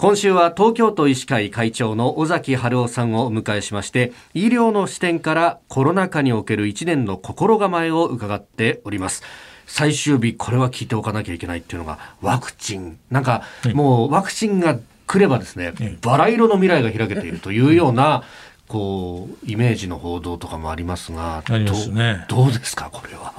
[0.00, 9.24] 今週は東京都医師会会長の尾崎春夫さんをお迎えしまして医療の視点からコロナ禍における1年の心構えを伺っております。
[9.66, 13.00] 最終日これは聞いておかなきゃいけないっていうのがワクチン。
[13.10, 13.42] なんか
[13.74, 18.22] もうワクチンが来ればですねバラ色の未来が開けているというような
[18.68, 22.24] こうイメージの報道とかもありますがありますね。
[22.28, 23.32] どうですかこれは？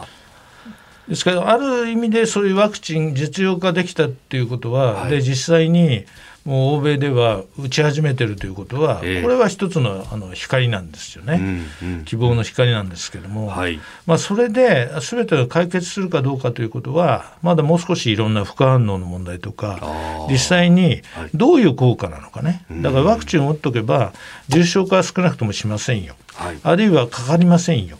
[1.08, 6.06] ですからある意味でそういうワクチン実用化できたっていうことは、はい、で実際に
[6.50, 19.80] もう欧米では打ち始めてるということは、えー、これは一つのあの光なんですよね、うんうん、希望の光なんですけども、はい、まあ、それで全てが解決するかどうかということはまだもう少しいろんな副反応の問題とか
[20.28, 21.04] 実際に
[21.36, 24.14] どういう効果なのかね、だからワクチンを打っとけば
[24.48, 26.16] 重症化は少なくともしませんよ。
[26.40, 27.98] はい、あるいはかかりませんよ、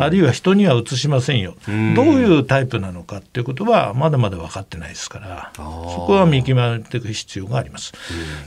[0.00, 5.62] あるいは人にはうつしませんよ、どういうタイプなのかっていうことはまだまだ分かってないですからそ
[6.06, 7.92] こは見極めていく必要があります。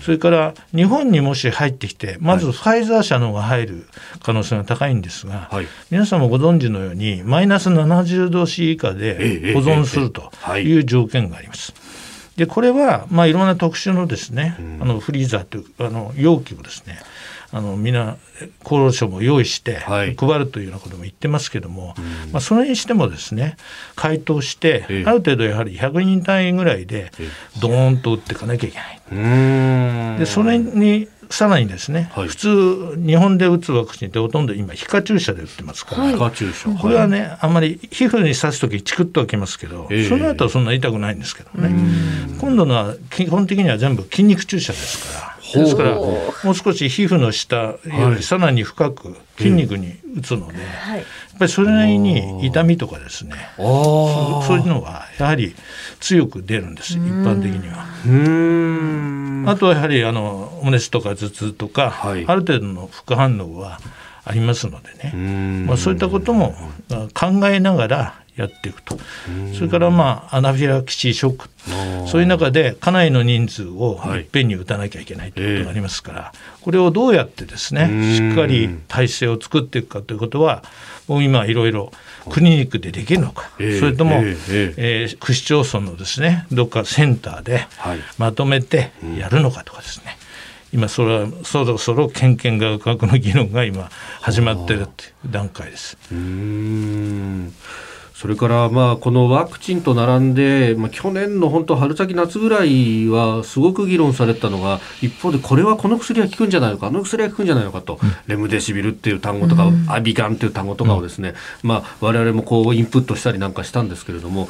[0.01, 3.87] それから日本にもし入ってきてまずファイザー社の方が入る
[4.21, 10.73] 可能性が高いんですが、はい、皆さんもご存知のようにマイナス70度 C 以下で保存するとい。
[10.79, 11.73] う条件があります。
[12.37, 16.99] でこれは、まあ、いろんな特殊のですね、あのフリーザーというあの容器をですね
[17.53, 18.17] あのみんな
[18.63, 21.97] 厚労省も用意して配るというようなことも言ってますけども、はい、
[22.31, 23.57] まあ、それにしてもですね
[23.95, 27.11] 回答して、ある程度やはり100人単位ぐらいで
[27.61, 28.77] ドーンと打っていかなきゃいけ
[29.11, 30.19] ない。
[30.19, 36.69] でそれにさらにですね、はい、普通日本で打つワクチンってほとんど今皮下注射で打ってますから、はい、注射。
[36.75, 41.69] これはねあんまり皮膚に刺す時チクッとはきますけど、えー、その後はそんな痛くないんですけどね。
[42.39, 47.77] 今度のは基本的には全部筋肉注射ですからですからもう少し皮膚の下よ
[48.15, 51.05] りさらに深く筋肉に打つので、はい、やっ
[51.39, 55.55] ぱりそれなりに痛みとかですねそういうのはやはり
[55.99, 57.83] 強く出るんです一般的には。
[59.45, 63.79] あとはやはりあのお熱とか頭痛とか、はい、ある程度の副反応は
[64.25, 66.55] ありますのでね、まあ、そういったことも
[67.13, 68.97] 考えながらやっていくと。
[69.53, 71.49] それからまあアナフィラキシーショック。
[72.07, 74.21] そういう中でかなりの人数をい。
[74.21, 80.63] っぺんに打たなきゃいけないということがありますから、はいこれをどうやってですねしっかり体制を作っていくかということは
[81.09, 81.91] もう今いろいろ
[82.31, 87.67] クリニックでできるのか、それとも、えー、えー、区市町村のですねどっかセンターで
[88.17, 90.17] まとめてやるのかとかですね、
[90.71, 93.89] 今それはそろそろ献献学学の議論が今
[94.21, 95.97] 始まってるっていう段階です。
[96.13, 97.53] うん
[98.23, 114.47] それからまあこのワクチンと並んで、まあ、去年の本当春先夏ぐらいはすごく議論されたのが一方でこれはこの薬は効くんじゃないのかあの薬は効くんじゃないのかと、うん、レムデシビルっていう単語とか、うん、アビガンっていう単語とかをですね、うん、まあ我々もこうインプットしたりなんかしたんですけれども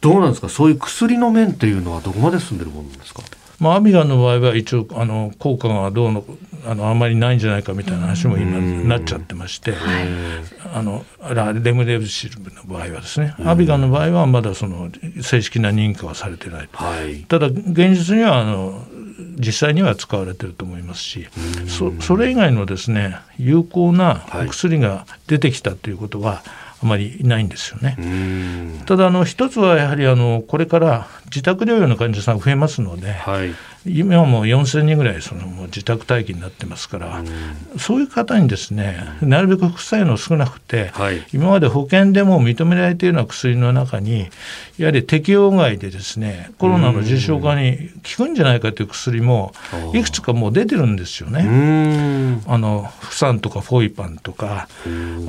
[0.00, 0.48] どうなんですか？
[0.48, 3.24] そういう薬の面っていうのはどこまで進んでるものですか？
[3.58, 6.24] まあ、アビガンの場合は一応あの効果がどうの
[6.66, 9.74] あのあんまりないんじゃないかみたいな話も今なっちゃってまして、
[10.72, 11.04] あの
[11.62, 14.90] レムデブシルブの場合はですね、アビガンの場合はまだその
[15.20, 18.84] 正式な認可はされてない、はい、ただ現実にはあの
[19.38, 21.26] 実際には使われてると思いますし
[21.66, 26.40] そそれ以外のですね有効なお薬が出てきたということは、はい
[26.82, 27.96] あまりいないんですよね。
[28.86, 37.22] ただあの一つはやはりあのこれから自宅療養の患者さん増えますので、はい、今はもう4000人ぐらいそのもう自宅待機になってますから、
[37.78, 44.28] そういう方にですねなるべく副作用の少なくて、はい、今まで保険でも認められているような薬の中に
[44.78, 49.52] やはり適用外でですねコロナの重症化に効くんじゃないかという薬も
[49.94, 52.40] いくつかもう出てるんですよね。
[52.46, 54.68] あのフサンとかフォイパンとか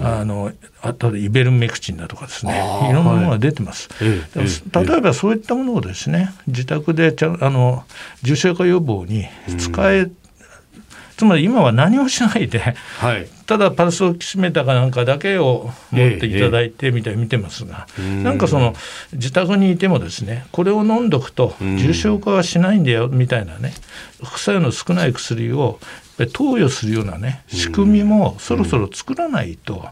[0.01, 2.89] あのあとイベルメクチンだとかですね。
[2.89, 3.89] いろんなものが出てます。
[3.93, 7.85] はい、例えばそういったものをですね自宅でちゃあの
[8.21, 9.25] 重症症化予防に
[9.57, 10.17] 使え、うん、
[11.17, 18.73] つまり今は何もしないで、はい、ただパルスオキシメーターかなんかだけを持っていただいてみたいに見てますが、ええ、なんかその
[19.13, 23.73] 自宅にいてもですねこれを飲んどくと重症化はしないんだよみたいなね
[24.23, 25.79] 副作用の少ない薬を
[26.33, 29.85] 投与するようなね仕組みもそろそろ作らないと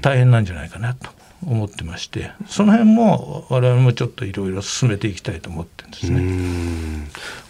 [0.00, 1.10] 大変なんじゃないかなと
[1.46, 6.20] 思ってましてその辺も我々もちょっといろいろ進めていきたいと思ってるんですね、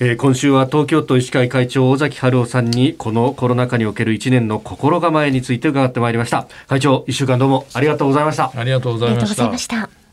[0.01, 6.47] えー、今週は東京都医師会会長尾崎春夫さんにこのコロナ禍における1年の心構えについて伺ってまいりました。
[6.69, 8.53] 会長1週間どうもありがとうございました。
[8.55, 10.04] ありがとうございました